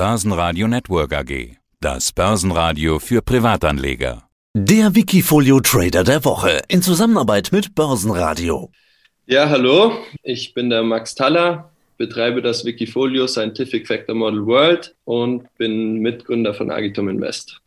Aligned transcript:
Börsenradio 0.00 0.66
Network 0.66 1.12
AG. 1.12 1.58
Das 1.78 2.10
Börsenradio 2.12 2.98
für 2.98 3.20
Privatanleger. 3.20 4.22
Der 4.54 4.94
Wikifolio 4.94 5.60
Trader 5.60 6.04
der 6.04 6.24
Woche 6.24 6.62
in 6.68 6.80
Zusammenarbeit 6.80 7.50
mit 7.52 7.74
Börsenradio. 7.74 8.70
Ja, 9.26 9.50
hallo, 9.50 9.92
ich 10.22 10.54
bin 10.54 10.70
der 10.70 10.84
Max 10.84 11.14
Taller, 11.14 11.70
betreibe 11.98 12.40
das 12.40 12.64
Wikifolio 12.64 13.26
Scientific 13.26 13.86
Factor 13.86 14.14
Model 14.14 14.46
World 14.46 14.96
und 15.04 15.54
bin 15.58 15.98
Mitgründer 15.98 16.54
von 16.54 16.70
Agitum 16.70 17.10
Invest. 17.10 17.60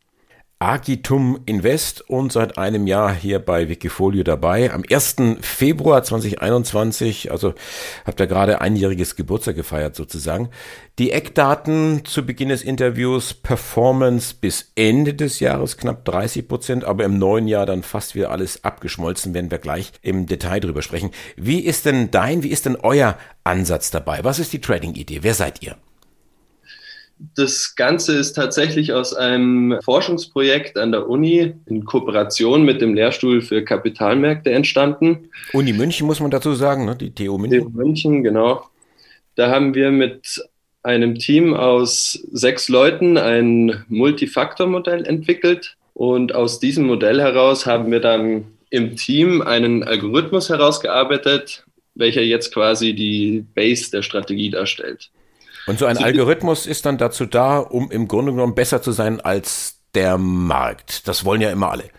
Agitum 0.64 1.42
Invest 1.46 2.10
und 2.10 2.32
seit 2.32 2.58
einem 2.58 2.88
Jahr 2.88 3.14
hier 3.14 3.40
bei 3.40 3.68
Wikifolio 3.68 4.24
dabei. 4.24 4.72
Am 4.72 4.82
1. 4.90 5.18
Februar 5.42 6.04
2021, 6.04 7.32
also 7.32 7.54
habt 8.06 8.22
ihr 8.22 8.28
gerade 8.28 8.62
einjähriges 8.62 9.18
Geburtstag 9.18 9.58
gefeiert 9.58 9.94
sozusagen. 9.98 10.48
Die 11.00 11.12
Eckdaten 11.12 12.06
zu 12.06 12.26
Beginn 12.26 12.48
des 12.48 12.64
Interviews, 12.64 13.34
Performance 13.34 14.34
bis 14.40 14.72
Ende 14.76 15.14
des 15.14 15.42
Jahres 15.42 15.76
knapp 15.76 16.06
30 16.06 16.48
Prozent, 16.48 16.86
aber 16.86 17.04
im 17.04 17.20
neuen 17.20 17.50
Jahr 17.50 17.66
dann 17.66 17.84
fast 17.84 18.16
wieder 18.16 18.32
alles 18.32 18.64
abgeschmolzen, 18.64 19.34
werden 19.34 19.52
wir 19.52 19.58
gleich 19.58 19.92
im 20.02 20.28
Detail 20.28 20.62
drüber 20.62 20.82
sprechen. 20.82 21.12
Wie 21.36 21.60
ist 21.60 21.86
denn 21.86 22.10
dein, 22.10 22.42
wie 22.42 22.52
ist 22.52 22.66
denn 22.66 22.78
euer 22.78 23.18
Ansatz 23.44 23.92
dabei? 23.92 24.24
Was 24.24 24.40
ist 24.40 24.54
die 24.54 24.62
Trading-Idee? 24.62 25.24
Wer 25.24 25.34
seid 25.34 25.62
ihr? 25.62 25.76
Das 27.36 27.76
Ganze 27.76 28.16
ist 28.16 28.34
tatsächlich 28.34 28.94
aus 28.94 29.14
einem 29.14 29.80
Forschungsprojekt 29.84 30.78
an 30.78 30.92
der 30.92 31.08
Uni 31.08 31.54
in 31.68 31.86
Kooperation 31.86 32.64
mit 32.64 32.82
dem 32.82 32.94
Lehrstuhl 32.94 33.42
für 33.42 33.64
Kapitalmärkte 33.64 34.52
entstanden. 34.52 35.30
Uni 35.54 35.74
München 35.74 36.06
muss 36.08 36.20
man 36.20 36.32
dazu 36.32 36.54
sagen, 36.54 36.86
ne? 36.86 36.96
die 36.96 37.12
TU 37.12 37.38
München. 37.38 37.62
TU 37.62 37.70
München, 37.70 38.24
genau. 38.24 38.66
Da 39.36 39.50
haben 39.50 39.74
wir 39.74 39.92
mit 39.92 40.44
einem 40.84 41.16
Team 41.16 41.54
aus 41.54 42.20
sechs 42.32 42.68
Leuten 42.68 43.18
ein 43.18 43.86
Multifaktor-Modell 43.88 45.06
entwickelt. 45.06 45.78
Und 45.94 46.36
aus 46.36 46.60
diesem 46.60 46.86
Modell 46.86 47.22
heraus 47.22 47.66
haben 47.66 47.92
wir 47.92 48.00
dann 48.00 48.46
im 48.70 48.96
Team 48.96 49.42
einen 49.42 49.84
Algorithmus 49.84 50.50
herausgearbeitet, 50.50 51.64
welcher 51.96 52.22
jetzt 52.22 52.54
quasi 52.54 52.94
die 52.94 53.46
Base 53.54 53.92
der 53.92 54.02
Strategie 54.02 54.50
darstellt. 54.50 55.12
Und 55.68 55.80
so 55.80 55.86
ein 55.86 55.96
so 55.96 56.04
Algorithmus 56.04 56.66
ist 56.66 56.86
dann 56.86 56.98
dazu 56.98 57.26
da, 57.26 57.60
um 57.60 57.92
im 57.92 58.08
Grunde 58.08 58.32
genommen 58.32 58.56
besser 58.56 58.82
zu 58.82 58.92
sein 58.92 59.22
als 59.22 59.80
der 59.96 60.18
Markt. 60.18 61.08
Das 61.08 61.24
wollen 61.26 61.42
ja 61.42 61.52
immer 61.52 61.72
alle. 61.72 61.90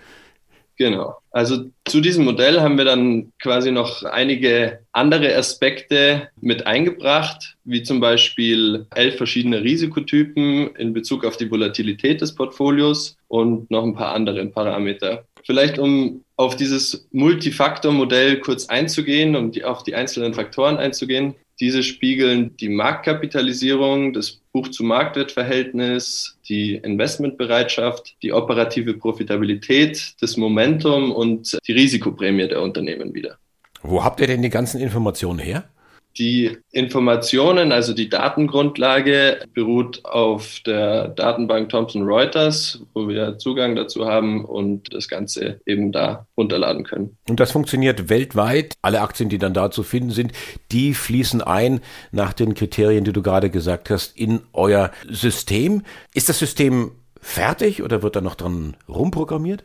Genau. 0.77 1.19
Also 1.31 1.67
zu 1.85 2.01
diesem 2.01 2.25
Modell 2.25 2.61
haben 2.61 2.77
wir 2.79 2.85
dann 2.85 3.33
quasi 3.41 3.70
noch 3.70 4.03
einige 4.03 4.81
andere 4.92 5.35
Aspekte 5.37 6.29
mit 6.41 6.67
eingebracht, 6.67 7.57
wie 7.65 7.83
zum 7.85 8.01
Beispiel 8.01 8.87
elf 8.95 9.17
verschiedene 9.17 9.62
Risikotypen 9.62 10.75
in 10.75 10.92
Bezug 10.92 11.25
auf 11.25 11.37
die 11.37 11.51
Volatilität 11.51 12.20
des 12.20 12.35
Portfolios 12.35 13.17
und 13.29 13.70
noch 13.70 13.85
ein 13.85 13.95
paar 13.95 14.15
andere 14.15 14.45
Parameter. 14.47 15.25
Vielleicht 15.45 15.79
um 15.79 16.25
auf 16.37 16.57
dieses 16.57 17.07
Multifaktor-Modell 17.12 18.41
kurz 18.41 18.67
einzugehen, 18.67 19.37
um 19.37 19.53
die, 19.53 19.62
auf 19.62 19.85
die 19.85 19.95
einzelnen 19.95 20.35
Faktoren 20.35 20.79
einzugehen. 20.79 21.35
Diese 21.61 21.83
spiegeln 21.83 22.57
die 22.57 22.69
Marktkapitalisierung, 22.69 24.13
das 24.13 24.41
Buch-zu-Marktwert-Verhältnis, 24.53 26.37
die 26.49 26.77
Investmentbereitschaft, 26.77 28.17
die 28.23 28.33
operative 28.33 28.95
Profitabilität, 28.95 30.15
das 30.21 30.37
Momentum 30.37 31.13
und 31.13 31.59
die 31.67 31.73
Risikoprämie 31.73 32.49
der 32.49 32.63
Unternehmen 32.63 33.15
wieder. 33.15 33.39
Wo 33.83 34.03
habt 34.03 34.21
ihr 34.21 34.27
denn 34.27 34.43
die 34.43 34.51
ganzen 34.51 34.81
Informationen 34.81 35.39
her? 35.39 35.65
Die 36.17 36.57
Informationen, 36.70 37.73
also 37.73 37.93
die 37.93 38.09
Datengrundlage, 38.09 39.41
beruht 39.53 40.05
auf 40.05 40.61
der 40.65 41.09
Datenbank 41.09 41.70
Thomson 41.70 42.03
Reuters, 42.03 42.81
wo 42.95 43.09
wir 43.09 43.39
Zugang 43.39 43.75
dazu 43.75 44.07
haben 44.07 44.45
und 44.45 44.95
das 44.95 45.09
Ganze 45.09 45.61
eben 45.67 45.91
da 45.91 46.27
runterladen 46.37 46.85
können. 46.85 47.17
Und 47.29 47.41
das 47.41 47.51
funktioniert 47.51 48.09
weltweit. 48.09 48.75
Alle 48.83 49.01
Aktien, 49.01 49.29
die 49.29 49.39
dann 49.39 49.55
da 49.55 49.73
zu 49.73 49.83
finden 49.83 50.11
sind, 50.11 50.33
die 50.70 50.95
fließen 50.95 51.42
ein 51.42 51.80
nach 52.13 52.33
den 52.33 52.55
Kriterien, 52.55 53.05
die 53.05 53.13
du 53.13 53.23
gerade 53.23 53.51
gesagt 53.51 53.91
hast, 53.91 54.17
in 54.17 54.41
euer 54.52 54.92
System. 55.08 55.83
Ist 56.14 56.29
das 56.29 56.39
System 56.39 56.92
fertig 57.20 57.83
oder 57.83 58.02
wird 58.02 58.14
da 58.14 58.20
noch 58.20 58.36
dran 58.36 58.77
rumprogrammiert? 58.89 59.64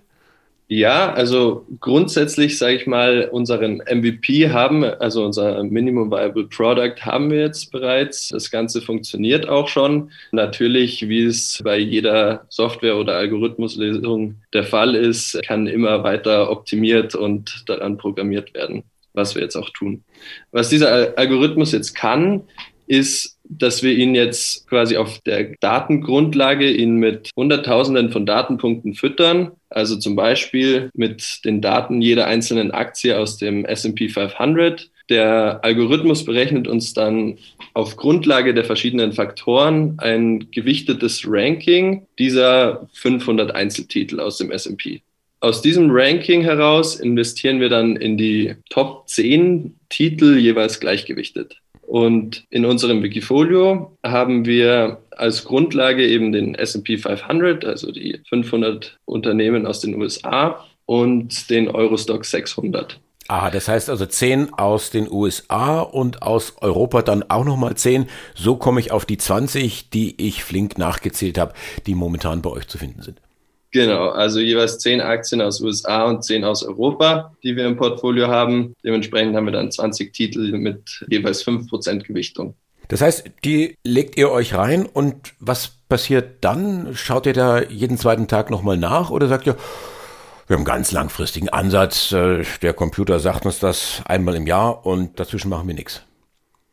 Ja, 0.71 1.11
also 1.13 1.65
grundsätzlich 1.79 2.59
sage 2.59 2.75
ich 2.75 2.85
mal, 2.85 3.27
unseren 3.31 3.77
MVP 3.77 4.51
haben, 4.51 4.83
also 4.83 5.25
unser 5.25 5.63
Minimum 5.63 6.11
Viable 6.11 6.45
Product 6.45 6.93
haben 7.01 7.31
wir 7.31 7.39
jetzt 7.39 7.71
bereits. 7.71 8.27
Das 8.27 8.51
Ganze 8.51 8.79
funktioniert 8.79 9.49
auch 9.49 9.67
schon. 9.67 10.11
Natürlich, 10.31 11.09
wie 11.09 11.23
es 11.23 11.59
bei 11.63 11.79
jeder 11.79 12.45
Software- 12.49 12.97
oder 12.97 13.15
Algorithmuslesung 13.15 14.35
der 14.53 14.63
Fall 14.63 14.93
ist, 14.93 15.41
kann 15.41 15.65
immer 15.65 16.03
weiter 16.03 16.51
optimiert 16.51 17.15
und 17.15 17.63
daran 17.67 17.97
programmiert 17.97 18.53
werden, 18.53 18.83
was 19.13 19.33
wir 19.33 19.41
jetzt 19.41 19.55
auch 19.55 19.71
tun. 19.71 20.03
Was 20.51 20.69
dieser 20.69 21.17
Algorithmus 21.17 21.71
jetzt 21.71 21.95
kann, 21.95 22.43
ist 22.89 23.39
dass 23.49 23.81
wir 23.81 23.93
ihn 23.93 24.13
jetzt 24.13 24.67
quasi 24.67 24.95
auf 24.95 25.19
der 25.19 25.55
Datengrundlage 25.59 26.69
ihn 26.69 26.97
mit 26.97 27.31
Hunderttausenden 27.35 28.11
von 28.11 28.25
Datenpunkten 28.25 28.93
füttern. 28.93 29.51
Also 29.69 29.97
zum 29.97 30.15
Beispiel 30.15 30.91
mit 30.93 31.43
den 31.43 31.61
Daten 31.61 32.01
jeder 32.01 32.27
einzelnen 32.27 32.71
Aktie 32.71 33.17
aus 33.17 33.37
dem 33.37 33.65
S&P 33.65 34.09
500. 34.09 34.89
Der 35.09 35.59
Algorithmus 35.63 36.23
berechnet 36.23 36.67
uns 36.67 36.93
dann 36.93 37.39
auf 37.73 37.95
Grundlage 37.95 38.53
der 38.53 38.65
verschiedenen 38.65 39.13
Faktoren 39.13 39.95
ein 39.97 40.51
gewichtetes 40.51 41.23
Ranking 41.25 42.05
dieser 42.19 42.87
500 42.93 43.55
Einzeltitel 43.55 44.19
aus 44.19 44.37
dem 44.37 44.51
S&P. 44.51 45.01
Aus 45.39 45.63
diesem 45.63 45.89
Ranking 45.89 46.43
heraus 46.43 46.99
investieren 46.99 47.59
wir 47.59 47.69
dann 47.69 47.95
in 47.95 48.17
die 48.17 48.55
Top 48.69 49.07
10 49.07 49.73
Titel 49.89 50.37
jeweils 50.37 50.79
gleichgewichtet. 50.79 51.59
Und 51.89 52.45
in 52.51 52.65
unserem 52.65 53.01
Wikifolio 53.01 53.97
haben 54.03 54.45
wir 54.45 55.01
als 55.09 55.43
Grundlage 55.43 56.05
eben 56.05 56.31
den 56.31 56.53
S&P 56.53 56.99
500, 56.99 57.65
also 57.65 57.91
die 57.91 58.21
500 58.29 58.99
Unternehmen 59.05 59.65
aus 59.65 59.79
den 59.79 59.99
USA 59.99 60.63
und 60.85 61.49
den 61.49 61.67
Eurostock 61.67 62.25
600. 62.25 62.99
Ah, 63.27 63.49
das 63.49 63.67
heißt 63.67 63.89
also 63.89 64.05
10 64.05 64.53
aus 64.53 64.91
den 64.91 65.11
USA 65.11 65.79
und 65.81 66.21
aus 66.21 66.57
Europa 66.61 67.01
dann 67.01 67.23
auch 67.27 67.43
nochmal 67.43 67.73
10. 67.73 68.05
So 68.35 68.55
komme 68.55 68.81
ich 68.81 68.91
auf 68.91 69.05
die 69.07 69.17
20, 69.17 69.89
die 69.89 70.27
ich 70.27 70.43
flink 70.43 70.77
nachgezählt 70.77 71.39
habe, 71.39 71.53
die 71.87 71.95
momentan 71.95 72.43
bei 72.43 72.51
euch 72.51 72.67
zu 72.67 72.77
finden 72.77 73.01
sind. 73.01 73.19
Genau, 73.71 74.09
also 74.09 74.39
jeweils 74.39 74.79
zehn 74.79 74.99
Aktien 74.99 75.41
aus 75.41 75.61
USA 75.61 76.05
und 76.05 76.23
zehn 76.23 76.43
aus 76.43 76.63
Europa, 76.63 77.35
die 77.43 77.55
wir 77.55 77.67
im 77.67 77.77
Portfolio 77.77 78.27
haben. 78.27 78.75
Dementsprechend 78.83 79.35
haben 79.35 79.45
wir 79.45 79.51
dann 79.51 79.71
20 79.71 80.11
Titel 80.11 80.57
mit 80.57 81.05
jeweils 81.07 81.45
5% 81.45 82.03
Gewichtung. 82.03 82.55
Das 82.87 83.01
heißt, 83.01 83.25
die 83.45 83.75
legt 83.83 84.17
ihr 84.17 84.31
euch 84.31 84.55
rein 84.55 84.87
und 84.87 85.33
was 85.39 85.73
passiert 85.87 86.43
dann? 86.43 86.95
Schaut 86.95 87.27
ihr 87.27 87.33
da 87.33 87.61
jeden 87.61 87.99
zweiten 87.99 88.27
Tag 88.27 88.49
nochmal 88.49 88.77
nach 88.77 89.11
oder 89.11 89.27
sagt 89.27 89.45
ihr, 89.45 89.55
wir 90.47 90.55
haben 90.55 90.61
einen 90.61 90.65
ganz 90.65 90.91
langfristigen 90.91 91.49
Ansatz, 91.49 92.11
äh, 92.11 92.43
der 92.63 92.73
Computer 92.73 93.19
sagt 93.19 93.45
uns 93.45 93.59
das 93.59 94.01
einmal 94.05 94.33
im 94.33 94.47
Jahr 94.47 94.83
und 94.87 95.19
dazwischen 95.19 95.49
machen 95.49 95.67
wir 95.67 95.75
nichts? 95.75 96.01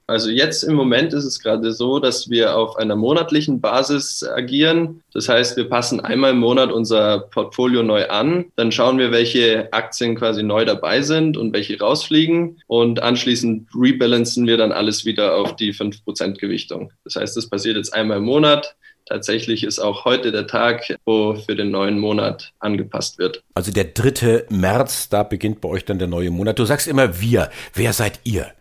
Also 0.08 0.30
jetzt 0.30 0.62
im 0.62 0.74
Moment 0.74 1.12
ist 1.12 1.24
es 1.24 1.40
gerade 1.40 1.72
so, 1.72 1.98
dass 1.98 2.30
wir 2.30 2.56
auf 2.56 2.76
einer 2.76 2.94
monatlichen 2.94 3.60
Basis 3.60 4.22
agieren. 4.22 5.02
Das 5.12 5.28
heißt, 5.28 5.56
wir 5.56 5.68
passen 5.68 5.98
einmal 6.00 6.30
im 6.30 6.38
Monat 6.38 6.70
unser 6.70 7.18
Portfolio 7.18 7.82
neu 7.82 8.08
an. 8.08 8.46
Dann 8.54 8.70
schauen 8.70 8.98
wir, 8.98 9.10
welche 9.10 9.72
Aktien 9.72 10.14
quasi 10.14 10.44
neu 10.44 10.64
dabei 10.64 11.02
sind 11.02 11.36
und 11.36 11.52
welche 11.52 11.80
rausfliegen. 11.80 12.62
Und 12.68 13.02
anschließend 13.02 13.68
rebalancen 13.74 14.46
wir 14.46 14.56
dann 14.56 14.70
alles 14.70 15.04
wieder 15.04 15.36
auf 15.36 15.56
die 15.56 15.74
5% 15.74 16.38
Gewichtung. 16.38 16.92
Das 17.02 17.16
heißt, 17.16 17.36
das 17.36 17.48
passiert 17.48 17.76
jetzt 17.76 17.92
einmal 17.92 18.18
im 18.18 18.24
Monat. 18.24 18.76
Tatsächlich 19.06 19.64
ist 19.64 19.78
auch 19.78 20.04
heute 20.04 20.30
der 20.30 20.46
Tag, 20.46 20.82
wo 21.04 21.34
für 21.34 21.56
den 21.56 21.70
neuen 21.70 21.98
Monat 21.98 22.52
angepasst 22.60 23.18
wird. 23.18 23.42
Also 23.54 23.72
der 23.72 23.84
3. 23.84 24.46
März, 24.50 25.08
da 25.08 25.24
beginnt 25.24 25.60
bei 25.60 25.68
euch 25.68 25.84
dann 25.84 25.98
der 25.98 26.08
neue 26.08 26.30
Monat. 26.30 26.58
Du 26.58 26.64
sagst 26.64 26.86
immer 26.86 27.20
wir. 27.20 27.50
Wer 27.74 27.92
seid 27.92 28.20
ihr? 28.24 28.52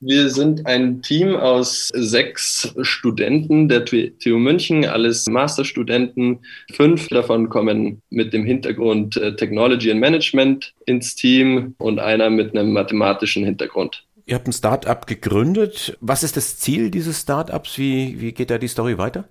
Wir 0.00 0.28
sind 0.28 0.66
ein 0.66 1.00
Team 1.00 1.34
aus 1.34 1.88
sechs 1.94 2.74
Studenten 2.82 3.68
der 3.68 3.84
TU 3.84 4.38
München, 4.38 4.84
alles 4.84 5.26
Masterstudenten. 5.26 6.40
Fünf 6.72 7.08
davon 7.08 7.48
kommen 7.48 8.02
mit 8.10 8.32
dem 8.32 8.44
Hintergrund 8.44 9.16
äh, 9.16 9.34
Technology 9.34 9.90
and 9.90 10.00
Management 10.00 10.74
ins 10.84 11.14
Team 11.14 11.74
und 11.78 11.98
einer 11.98 12.28
mit 12.28 12.56
einem 12.56 12.72
mathematischen 12.72 13.44
Hintergrund. 13.44 14.04
Ihr 14.26 14.34
habt 14.34 14.48
ein 14.48 14.52
Startup 14.52 15.06
gegründet. 15.06 15.96
Was 16.00 16.22
ist 16.22 16.36
das 16.36 16.58
Ziel 16.58 16.90
dieses 16.90 17.22
Startups? 17.22 17.78
Wie, 17.78 18.20
wie 18.20 18.32
geht 18.32 18.50
da 18.50 18.58
die 18.58 18.68
Story 18.68 18.98
weiter? 18.98 19.28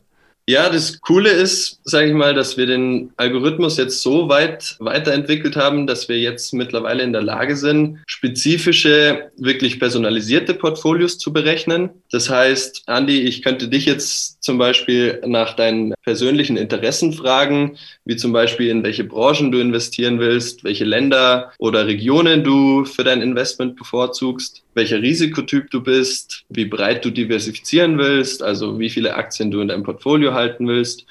Ja, 0.48 0.70
das 0.70 1.02
Coole 1.02 1.32
ist, 1.32 1.80
sage 1.86 2.10
ich 2.10 2.14
mal, 2.14 2.36
dass 2.36 2.56
wir 2.56 2.68
den 2.68 3.12
Algorithmus 3.18 3.78
jetzt 3.78 4.04
so 4.04 4.30
weit 4.30 4.76
weiterentwickelt 4.78 5.56
haben, 5.56 5.88
dass 5.88 6.08
wir 6.08 6.20
jetzt 6.20 6.54
mittlerweile 6.54 7.02
in 7.02 7.14
der 7.14 7.24
Lage 7.24 7.56
sind, 7.56 7.98
spezifische, 8.06 9.32
wirklich 9.38 9.80
personalisierte 9.80 10.54
Portfolios 10.54 11.18
zu 11.18 11.34
berechnen. 11.34 11.90
Das 12.12 12.30
heißt, 12.30 12.84
Andy, 12.86 13.22
ich 13.22 13.42
könnte 13.42 13.70
dich 13.70 13.86
jetzt 13.86 14.35
zum 14.46 14.60
Beispiel 14.60 15.22
nach 15.26 15.56
deinen 15.56 15.94
persönlichen 16.04 16.56
Interessen 16.56 17.12
fragen, 17.12 17.78
wie 18.06 18.16
zum 18.16 18.32
Beispiel 18.32 18.70
in 18.70 18.84
welche 18.84 19.04
Branchen 19.04 19.52
du 19.52 19.60
investieren 19.60 20.20
willst, 20.20 20.64
welche 20.64 20.86
Länder 20.86 21.52
oder 21.58 21.88
Regionen 21.88 22.44
du 22.44 22.86
für 22.86 23.04
dein 23.04 23.22
Investment 23.22 23.76
bevorzugst, 23.76 24.64
welcher 24.76 25.02
Risikotyp 25.02 25.72
du 25.72 25.82
bist, 25.82 26.44
wie 26.50 26.66
breit 26.66 27.04
du 27.04 27.10
diversifizieren 27.10 27.98
willst, 27.98 28.44
also 28.44 28.80
wie 28.80 28.92
viele 28.92 29.16
Aktien 29.16 29.50
du 29.50 29.62
in 29.62 29.68
deinem 29.68 29.84
Portfolio 29.84 30.34
halten 30.34 30.68
willst. 30.68 31.06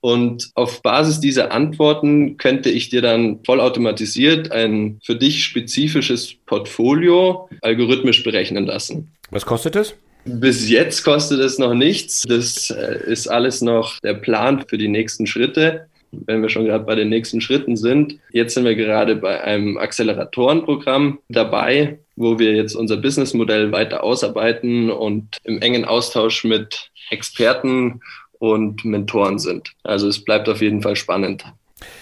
Und 0.00 0.50
auf 0.54 0.80
Basis 0.82 1.20
dieser 1.20 1.52
Antworten 1.52 2.36
könnte 2.38 2.70
ich 2.70 2.88
dir 2.88 3.02
dann 3.02 3.40
vollautomatisiert 3.44 4.50
ein 4.50 5.00
für 5.04 5.16
dich 5.16 5.44
spezifisches 5.44 6.34
Portfolio 6.46 7.50
algorithmisch 7.62 8.22
berechnen 8.22 8.64
lassen. 8.64 9.12
Was 9.30 9.44
kostet 9.44 9.76
es? 9.76 9.94
Bis 10.28 10.68
jetzt 10.68 11.04
kostet 11.04 11.40
es 11.40 11.58
noch 11.58 11.74
nichts. 11.74 12.22
Das 12.28 12.70
äh, 12.70 13.10
ist 13.10 13.28
alles 13.28 13.62
noch 13.62 13.98
der 14.00 14.14
Plan 14.14 14.64
für 14.68 14.76
die 14.76 14.88
nächsten 14.88 15.26
Schritte. 15.26 15.86
Wenn 16.10 16.42
wir 16.42 16.48
schon 16.48 16.64
gerade 16.64 16.84
bei 16.84 16.94
den 16.94 17.08
nächsten 17.08 17.40
Schritten 17.40 17.76
sind. 17.76 18.18
Jetzt 18.32 18.54
sind 18.54 18.64
wir 18.64 18.74
gerade 18.74 19.16
bei 19.16 19.42
einem 19.42 19.76
Acceleratorenprogramm 19.76 21.18
dabei, 21.28 21.98
wo 22.16 22.38
wir 22.38 22.54
jetzt 22.54 22.74
unser 22.74 22.96
Businessmodell 22.96 23.72
weiter 23.72 24.02
ausarbeiten 24.02 24.90
und 24.90 25.36
im 25.44 25.60
engen 25.60 25.84
Austausch 25.84 26.44
mit 26.44 26.90
Experten 27.10 28.00
und 28.38 28.84
Mentoren 28.84 29.38
sind. 29.38 29.72
Also 29.82 30.08
es 30.08 30.24
bleibt 30.24 30.48
auf 30.48 30.62
jeden 30.62 30.82
Fall 30.82 30.96
spannend. 30.96 31.44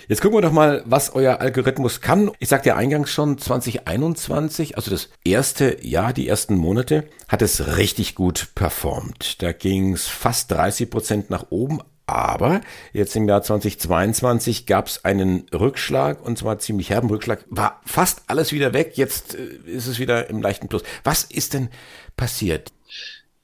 Jetzt 0.08 0.22
gucken 0.22 0.38
wir 0.38 0.42
doch 0.42 0.52
mal, 0.52 0.82
was 0.86 1.14
euer 1.14 1.40
Algorithmus 1.40 2.00
kann. 2.00 2.30
Ich 2.38 2.48
sagte 2.48 2.70
ja 2.70 2.76
eingangs 2.76 3.10
schon, 3.10 3.38
2021, 3.38 4.76
also 4.76 4.90
das 4.90 5.10
erste 5.24 5.84
Jahr, 5.86 6.12
die 6.12 6.28
ersten 6.28 6.56
Monate, 6.56 7.08
hat 7.28 7.42
es 7.42 7.76
richtig 7.76 8.14
gut 8.14 8.48
performt. 8.54 9.42
Da 9.42 9.52
ging 9.52 9.92
es 9.92 10.06
fast 10.06 10.50
30 10.52 10.90
Prozent 10.90 11.30
nach 11.30 11.46
oben. 11.50 11.80
Aber 12.08 12.60
jetzt 12.92 13.16
im 13.16 13.28
Jahr 13.28 13.42
2022 13.42 14.66
gab 14.66 14.86
es 14.86 15.04
einen 15.04 15.46
Rückschlag 15.52 16.24
und 16.24 16.38
zwar 16.38 16.60
ziemlich 16.60 16.90
herben 16.90 17.10
Rückschlag. 17.10 17.44
War 17.50 17.80
fast 17.84 18.22
alles 18.28 18.52
wieder 18.52 18.72
weg. 18.72 18.92
Jetzt 18.94 19.34
äh, 19.34 19.56
ist 19.66 19.88
es 19.88 19.98
wieder 19.98 20.30
im 20.30 20.40
leichten 20.40 20.68
Plus. 20.68 20.84
Was 21.02 21.24
ist 21.24 21.54
denn 21.54 21.68
passiert? 22.16 22.72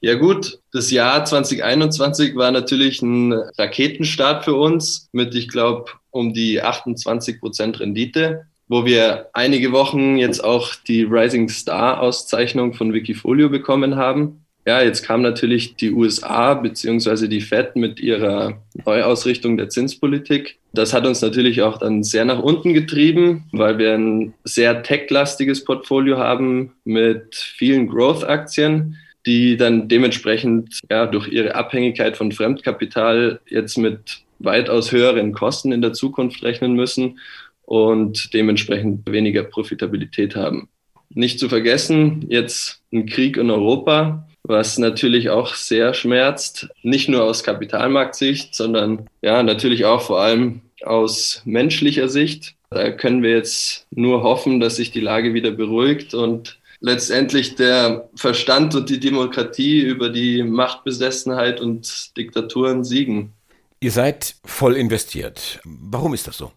Ja 0.03 0.15
gut, 0.15 0.59
das 0.73 0.91
Jahr 0.91 1.23
2021 1.23 2.35
war 2.35 2.51
natürlich 2.51 3.01
ein 3.01 3.31
Raketenstart 3.31 4.43
für 4.43 4.53
uns 4.53 5.07
mit, 5.13 5.33
ich 5.33 5.47
glaube, 5.47 5.91
um 6.11 6.33
die 6.33 6.61
28 6.61 7.39
Prozent 7.39 7.79
Rendite, 7.79 8.47
wo 8.67 8.83
wir 8.83 9.29
einige 9.31 9.71
Wochen 9.71 10.17
jetzt 10.17 10.43
auch 10.43 10.75
die 10.75 11.03
Rising 11.03 11.47
Star 11.47 12.01
Auszeichnung 12.01 12.73
von 12.73 12.91
Wikifolio 12.91 13.47
bekommen 13.47 13.95
haben. 13.95 14.45
Ja, 14.65 14.81
jetzt 14.81 15.03
kam 15.03 15.21
natürlich 15.21 15.77
die 15.77 15.93
USA 15.93 16.53
beziehungsweise 16.55 17.29
die 17.29 17.41
Fed 17.41 17.77
mit 17.77 18.01
ihrer 18.01 18.61
Neuausrichtung 18.85 19.55
der 19.55 19.69
Zinspolitik. 19.69 20.59
Das 20.73 20.93
hat 20.93 21.05
uns 21.05 21.21
natürlich 21.21 21.61
auch 21.61 21.77
dann 21.77 22.03
sehr 22.03 22.25
nach 22.25 22.39
unten 22.39 22.73
getrieben, 22.73 23.45
weil 23.53 23.77
wir 23.77 23.93
ein 23.93 24.33
sehr 24.43 24.83
tech-lastiges 24.83 25.63
Portfolio 25.63 26.17
haben 26.17 26.73
mit 26.83 27.35
vielen 27.35 27.87
Growth-Aktien 27.87 28.97
die 29.25 29.57
dann 29.57 29.87
dementsprechend 29.87 30.79
ja, 30.89 31.05
durch 31.05 31.27
ihre 31.27 31.55
Abhängigkeit 31.55 32.17
von 32.17 32.31
Fremdkapital 32.31 33.39
jetzt 33.47 33.77
mit 33.77 34.23
weitaus 34.39 34.91
höheren 34.91 35.33
Kosten 35.33 35.71
in 35.71 35.81
der 35.81 35.93
Zukunft 35.93 36.43
rechnen 36.43 36.73
müssen 36.73 37.19
und 37.65 38.33
dementsprechend 38.33 39.09
weniger 39.09 39.43
Profitabilität 39.43 40.35
haben. 40.35 40.67
Nicht 41.09 41.39
zu 41.39 41.47
vergessen, 41.47 42.25
jetzt 42.29 42.81
ein 42.91 43.05
Krieg 43.05 43.37
in 43.37 43.49
Europa, 43.49 44.27
was 44.43 44.77
natürlich 44.77 45.29
auch 45.29 45.53
sehr 45.53 45.93
schmerzt, 45.93 46.69
nicht 46.81 47.07
nur 47.07 47.23
aus 47.23 47.43
Kapitalmarktsicht, 47.43 48.53
sondern 48.53 49.07
ja, 49.21 49.41
natürlich 49.43 49.85
auch 49.85 50.01
vor 50.01 50.21
allem 50.21 50.61
aus 50.83 51.41
menschlicher 51.45 52.09
Sicht. 52.09 52.55
Da 52.69 52.91
können 52.91 53.23
wir 53.23 53.31
jetzt 53.31 53.87
nur 53.91 54.23
hoffen, 54.23 54.59
dass 54.59 54.75
sich 54.75 54.91
die 54.91 54.99
Lage 54.99 55.33
wieder 55.33 55.51
beruhigt 55.51 56.13
und 56.13 56.57
letztendlich 56.83 57.55
der 57.55 58.09
Verstand 58.13 58.75
und 58.75 58.89
die 58.89 58.99
Demokratie 58.99 59.79
über 59.79 60.09
die 60.09 60.43
Machtbesessenheit 60.43 61.61
und 61.61 62.15
Diktaturen 62.17 62.83
siegen. 62.83 63.31
Ihr 63.79 63.91
seid 63.91 64.35
voll 64.43 64.75
investiert. 64.75 65.61
Warum 65.63 66.13
ist 66.13 66.27
das 66.27 66.37
so? 66.37 66.51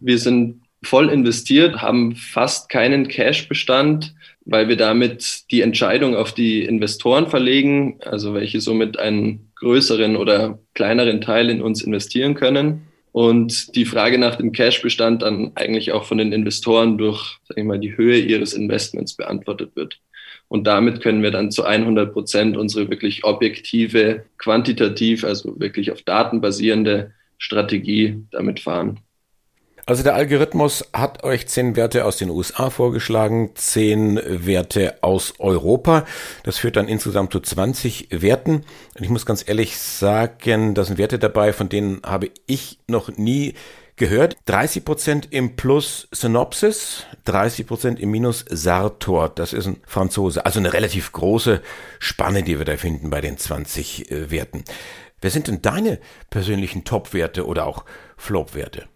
Wir 0.00 0.18
sind 0.18 0.62
voll 0.84 1.08
investiert, 1.08 1.82
haben 1.82 2.14
fast 2.14 2.68
keinen 2.68 3.08
Cash-Bestand, 3.08 4.14
weil 4.44 4.68
wir 4.68 4.76
damit 4.76 5.50
die 5.50 5.62
Entscheidung 5.62 6.14
auf 6.14 6.32
die 6.32 6.64
Investoren 6.64 7.28
verlegen, 7.28 7.98
also 8.04 8.32
welche 8.32 8.60
somit 8.60 8.98
einen 8.98 9.50
größeren 9.56 10.16
oder 10.16 10.58
kleineren 10.74 11.20
Teil 11.20 11.50
in 11.50 11.60
uns 11.60 11.82
investieren 11.82 12.34
können 12.34 12.86
und 13.14 13.76
die 13.76 13.84
Frage 13.84 14.18
nach 14.18 14.34
dem 14.34 14.50
Cash-Bestand 14.50 15.22
dann 15.22 15.52
eigentlich 15.54 15.92
auch 15.92 16.04
von 16.04 16.18
den 16.18 16.32
Investoren 16.32 16.98
durch 16.98 17.38
sag 17.44 17.56
ich 17.56 17.62
mal, 17.62 17.78
die 17.78 17.96
Höhe 17.96 18.18
ihres 18.18 18.54
Investments 18.54 19.14
beantwortet 19.14 19.76
wird. 19.76 20.00
Und 20.48 20.66
damit 20.66 21.00
können 21.00 21.22
wir 21.22 21.30
dann 21.30 21.52
zu 21.52 21.62
100 21.62 22.12
Prozent 22.12 22.56
unsere 22.56 22.90
wirklich 22.90 23.22
objektive, 23.22 24.24
quantitativ, 24.36 25.22
also 25.22 25.60
wirklich 25.60 25.92
auf 25.92 26.02
Daten 26.02 26.40
basierende 26.40 27.12
Strategie 27.38 28.20
damit 28.32 28.58
fahren. 28.58 28.98
Also 29.86 30.02
der 30.02 30.14
Algorithmus 30.14 30.82
hat 30.94 31.24
euch 31.24 31.46
zehn 31.46 31.76
Werte 31.76 32.06
aus 32.06 32.16
den 32.16 32.30
USA 32.30 32.70
vorgeschlagen, 32.70 33.50
zehn 33.54 34.18
Werte 34.24 34.96
aus 35.02 35.34
Europa. 35.38 36.06
Das 36.42 36.56
führt 36.56 36.76
dann 36.76 36.88
insgesamt 36.88 37.32
zu 37.32 37.40
20 37.40 38.08
Werten. 38.10 38.64
Und 38.94 39.04
ich 39.04 39.10
muss 39.10 39.26
ganz 39.26 39.46
ehrlich 39.46 39.76
sagen, 39.76 40.74
da 40.74 40.84
sind 40.84 40.96
Werte 40.96 41.18
dabei, 41.18 41.52
von 41.52 41.68
denen 41.68 42.00
habe 42.02 42.30
ich 42.46 42.78
noch 42.86 43.14
nie 43.18 43.52
gehört. 43.96 44.38
30 44.46 44.86
Prozent 44.86 45.28
im 45.32 45.54
Plus 45.54 46.08
Synopsis, 46.12 47.04
30 47.26 47.66
Prozent 47.66 48.00
im 48.00 48.10
Minus 48.10 48.46
Sartor. 48.48 49.28
Das 49.28 49.52
ist 49.52 49.66
ein 49.66 49.82
Franzose. 49.86 50.46
Also 50.46 50.60
eine 50.60 50.72
relativ 50.72 51.12
große 51.12 51.60
Spanne, 51.98 52.42
die 52.42 52.56
wir 52.56 52.64
da 52.64 52.78
finden 52.78 53.10
bei 53.10 53.20
den 53.20 53.36
20 53.36 54.10
äh, 54.10 54.30
Werten. 54.30 54.64
Wer 55.20 55.30
sind 55.30 55.48
denn 55.48 55.60
deine 55.60 55.98
persönlichen 56.30 56.84
Top-Werte 56.84 57.46
oder 57.46 57.66
auch 57.66 57.84
Flop-Werte? 58.16 58.88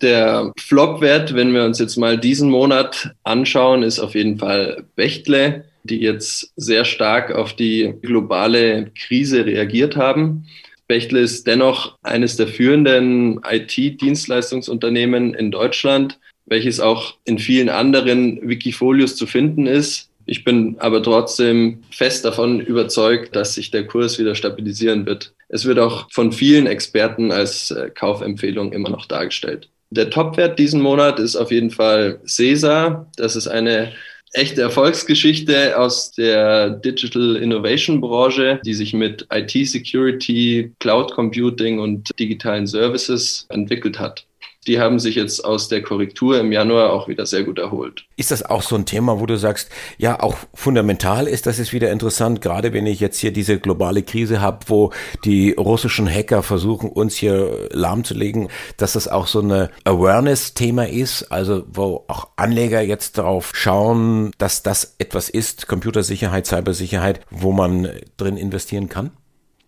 Der 0.00 0.52
Flop-Wert, 0.58 1.34
wenn 1.34 1.54
wir 1.54 1.64
uns 1.64 1.78
jetzt 1.78 1.96
mal 1.96 2.18
diesen 2.18 2.50
Monat 2.50 3.14
anschauen, 3.22 3.82
ist 3.82 4.00
auf 4.00 4.14
jeden 4.14 4.38
Fall 4.38 4.84
Bechtle, 4.96 5.64
die 5.84 6.00
jetzt 6.00 6.52
sehr 6.56 6.84
stark 6.84 7.32
auf 7.32 7.54
die 7.54 7.94
globale 8.02 8.90
Krise 8.96 9.46
reagiert 9.46 9.96
haben. 9.96 10.46
Bechtle 10.88 11.20
ist 11.20 11.46
dennoch 11.46 11.96
eines 12.02 12.36
der 12.36 12.48
führenden 12.48 13.40
IT-Dienstleistungsunternehmen 13.48 15.32
in 15.34 15.50
Deutschland, 15.50 16.18
welches 16.46 16.80
auch 16.80 17.14
in 17.24 17.38
vielen 17.38 17.68
anderen 17.68 18.46
Wikifolios 18.46 19.16
zu 19.16 19.26
finden 19.26 19.66
ist. 19.66 20.10
Ich 20.26 20.44
bin 20.44 20.76
aber 20.78 21.02
trotzdem 21.02 21.82
fest 21.90 22.24
davon 22.24 22.60
überzeugt, 22.60 23.36
dass 23.36 23.54
sich 23.54 23.70
der 23.70 23.86
Kurs 23.86 24.18
wieder 24.18 24.34
stabilisieren 24.34 25.06
wird. 25.06 25.34
Es 25.48 25.66
wird 25.66 25.78
auch 25.78 26.10
von 26.10 26.32
vielen 26.32 26.66
Experten 26.66 27.30
als 27.30 27.70
äh, 27.70 27.90
Kaufempfehlung 27.90 28.72
immer 28.72 28.88
noch 28.88 29.06
dargestellt. 29.06 29.68
Der 29.94 30.10
Topwert 30.10 30.58
diesen 30.58 30.80
Monat 30.80 31.20
ist 31.20 31.36
auf 31.36 31.52
jeden 31.52 31.70
Fall 31.70 32.18
Cesar. 32.26 33.06
Das 33.16 33.36
ist 33.36 33.46
eine 33.46 33.92
echte 34.32 34.60
Erfolgsgeschichte 34.60 35.78
aus 35.78 36.10
der 36.10 36.70
Digital 36.70 37.36
Innovation 37.36 38.00
Branche, 38.00 38.60
die 38.64 38.74
sich 38.74 38.92
mit 38.92 39.24
IT 39.32 39.52
Security, 39.68 40.72
Cloud 40.80 41.12
Computing 41.12 41.78
und 41.78 42.10
digitalen 42.18 42.66
Services 42.66 43.46
entwickelt 43.50 44.00
hat 44.00 44.26
die 44.66 44.80
haben 44.80 44.98
sich 44.98 45.14
jetzt 45.14 45.44
aus 45.44 45.68
der 45.68 45.82
Korrektur 45.82 46.40
im 46.40 46.52
Januar 46.52 46.92
auch 46.92 47.08
wieder 47.08 47.26
sehr 47.26 47.44
gut 47.44 47.58
erholt. 47.58 48.04
Ist 48.16 48.30
das 48.30 48.44
auch 48.44 48.62
so 48.62 48.76
ein 48.76 48.86
Thema, 48.86 49.20
wo 49.20 49.26
du 49.26 49.36
sagst, 49.36 49.70
ja, 49.98 50.20
auch 50.20 50.36
fundamental 50.54 51.26
ist 51.26 51.46
das 51.46 51.58
jetzt 51.58 51.72
wieder 51.72 51.90
interessant, 51.90 52.40
gerade 52.40 52.72
wenn 52.72 52.86
ich 52.86 53.00
jetzt 53.00 53.18
hier 53.18 53.32
diese 53.32 53.58
globale 53.58 54.02
Krise 54.02 54.40
habe, 54.40 54.60
wo 54.68 54.92
die 55.24 55.52
russischen 55.52 56.08
Hacker 56.08 56.42
versuchen, 56.42 56.90
uns 56.90 57.14
hier 57.14 57.68
lahmzulegen, 57.72 58.48
dass 58.76 58.94
das 58.94 59.08
auch 59.08 59.26
so 59.26 59.40
eine 59.40 59.70
Awareness-Thema 59.84 60.88
ist, 60.88 61.30
also 61.30 61.64
wo 61.72 62.04
auch 62.08 62.28
Anleger 62.36 62.80
jetzt 62.80 63.18
darauf 63.18 63.52
schauen, 63.54 64.32
dass 64.38 64.62
das 64.62 64.96
etwas 64.98 65.28
ist, 65.28 65.66
Computersicherheit, 65.66 66.46
Cybersicherheit, 66.46 67.20
wo 67.30 67.52
man 67.52 67.88
drin 68.16 68.36
investieren 68.36 68.88
kann? 68.88 69.10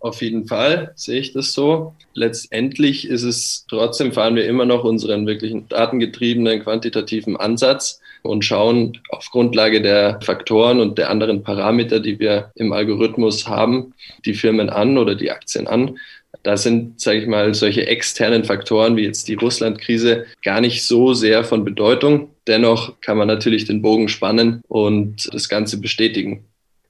Auf 0.07 0.23
jeden 0.23 0.47
Fall 0.47 0.93
sehe 0.95 1.19
ich 1.19 1.33
das 1.33 1.53
so. 1.53 1.97
Letztendlich 2.15 3.09
ist 3.09 3.25
es 3.25 3.67
trotzdem, 3.69 4.13
fahren 4.13 4.37
wir 4.37 4.47
immer 4.47 4.65
noch 4.65 4.85
unseren 4.85 5.27
wirklichen 5.27 5.69
datengetriebenen 5.69 6.63
quantitativen 6.63 7.37
Ansatz 7.37 8.01
und 8.23 8.45
schauen 8.45 9.01
auf 9.09 9.29
Grundlage 9.33 9.83
der 9.83 10.21
Faktoren 10.23 10.79
und 10.79 10.97
der 10.97 11.11
anderen 11.11 11.43
Parameter, 11.43 11.99
die 11.99 12.21
wir 12.21 12.53
im 12.55 12.73
Algorithmus 12.73 13.49
haben, 13.49 13.95
die 14.25 14.35
Firmen 14.35 14.71
an 14.71 14.97
oder 14.97 15.17
die 15.17 15.33
Aktien 15.33 15.67
an. 15.67 15.99
Da 16.45 16.57
sind, 16.57 17.01
sage 17.01 17.19
ich 17.19 17.27
mal, 17.27 17.53
solche 17.55 17.89
externen 17.89 18.45
Faktoren 18.45 18.97
wie 18.97 19.03
jetzt 19.03 19.27
die 19.27 19.35
Russland-Krise 19.35 20.27
gar 20.45 20.61
nicht 20.61 20.85
so 20.85 21.15
sehr 21.15 21.43
von 21.43 21.65
Bedeutung. 21.65 22.31
Dennoch 22.47 23.01
kann 23.01 23.19
man 23.19 23.27
natürlich 23.27 23.65
den 23.65 23.83
Bogen 23.83 24.09
spannen 24.09 24.63
und 24.69 25.29
das 25.35 25.49
Ganze 25.49 25.81
bestätigen. 25.81 26.45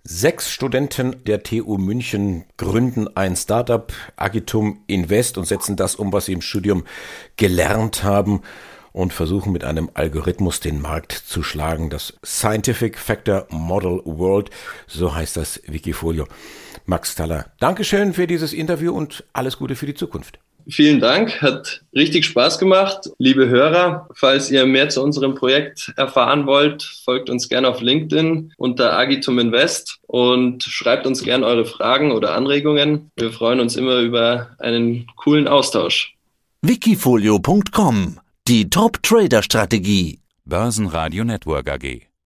Sechs 0.08 0.52
Studenten 0.52 1.25
der 1.25 1.42
TU 1.42 1.78
München 1.78 2.44
gründen 2.58 3.08
ein 3.16 3.34
Startup, 3.34 3.92
Agitum 4.14 4.84
Invest, 4.86 5.36
und 5.36 5.46
setzen 5.46 5.75
das 5.75 5.96
um, 5.96 6.12
was 6.12 6.26
sie 6.26 6.32
im 6.32 6.42
Studium 6.42 6.84
gelernt 7.36 8.04
haben 8.04 8.42
und 8.92 9.12
versuchen 9.12 9.50
mit 9.52 9.64
einem 9.64 9.90
Algorithmus 9.94 10.60
den 10.60 10.80
Markt 10.80 11.10
zu 11.10 11.42
schlagen. 11.42 11.90
Das 11.90 12.14
Scientific 12.25 12.98
Factor 12.98 13.48
Model 13.50 14.00
World, 14.04 14.50
so 14.86 15.12
heißt 15.12 15.36
das 15.36 15.60
Wikifolio. 15.66 16.28
Max 16.84 17.16
Thaler, 17.16 17.50
Dankeschön 17.58 18.14
für 18.14 18.28
dieses 18.28 18.52
Interview 18.52 18.96
und 18.96 19.25
alles 19.32 19.58
Gute 19.58 19.75
für 19.75 19.86
die 19.86 19.94
Zukunft. 19.94 20.38
Vielen 20.68 20.99
Dank, 20.99 21.42
hat 21.42 21.82
richtig 21.94 22.25
Spaß 22.25 22.58
gemacht. 22.58 23.11
Liebe 23.18 23.49
Hörer, 23.49 24.08
falls 24.14 24.50
ihr 24.50 24.66
mehr 24.66 24.88
zu 24.88 25.02
unserem 25.02 25.35
Projekt 25.35 25.92
erfahren 25.96 26.46
wollt, 26.46 26.82
folgt 27.04 27.30
uns 27.30 27.49
gerne 27.49 27.68
auf 27.68 27.80
LinkedIn 27.80 28.52
unter 28.56 28.99
Agitum 28.99 29.38
Invest 29.38 29.99
und 30.08 30.64
schreibt 30.64 31.06
uns 31.06 31.23
gerne 31.23 31.46
eure 31.46 31.66
Fragen 31.66 32.11
oder 32.11 32.35
Anregungen. 32.35 33.12
Wir 33.16 33.30
freuen 33.30 33.61
uns 33.61 33.76
immer 33.76 33.99
über 33.99 34.56
einen 34.58 35.06
coolen 35.16 35.46
Austausch. 35.46 36.14
Wikifolio.com 36.62 38.18
Die 38.49 38.68
Top-Trader-Strategie. 38.68 40.18
Börsenradio 40.44 41.25
Network 41.25 41.70
AG. 41.70 42.06